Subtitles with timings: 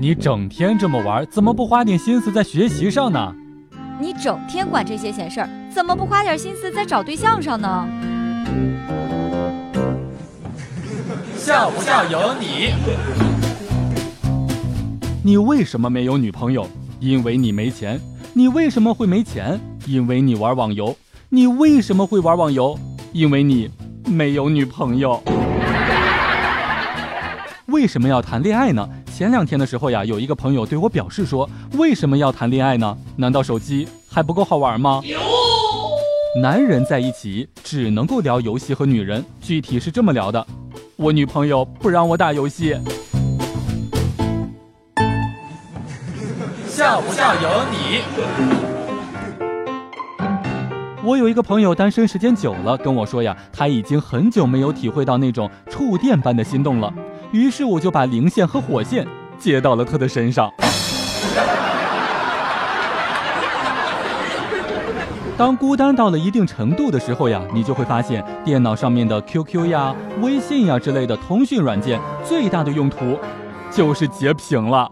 [0.00, 3.34] 你整天这么玩，怎么不花点心思在学习上呢？
[4.00, 7.86] 你整天管这些闲事儿，怎么不花点心思在找对象上呢？
[11.36, 12.72] 笑不笑由你。
[15.22, 16.66] 你为什么没有女朋友？
[16.98, 18.00] 因为你没钱。
[18.32, 19.60] 你为什么会没钱？
[19.86, 20.96] 因为你玩网游。
[21.28, 22.74] 你为什么会玩网游？
[23.12, 23.70] 因为你
[24.06, 25.22] 没有女朋友。
[27.66, 28.88] 为什么要谈恋爱呢？
[29.20, 32.96] 前两天的时候呀，有一个朋友对我表示说：“为什么要谈恋爱呢？
[33.16, 35.02] 难道手机还不够好玩吗？”
[36.40, 40.46] 男人在一起只能够聊游戏和女人，具体是这么聊的：
[40.96, 42.74] 我女朋友不让我打游戏。
[46.66, 48.00] 笑不笑由你。
[51.04, 56.90] 我有一个朋友单身时间久了，跟我说呀，他已经很久没有体会到那种触电般的心动了。
[57.32, 59.06] 于是我就把零线和火线
[59.38, 60.52] 接到了他的身上。
[65.36, 73.18] 当孤单到了一定程度的时候呀，你就会发现电脑上面的 QQ 呀、微信呀之类的通讯软件，最大的用途
[73.70, 74.90] 就是截屏了。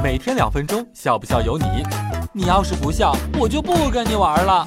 [0.00, 1.64] 每天两分钟，笑不笑由你。
[2.32, 4.64] 你要是不笑，我就不跟你玩了。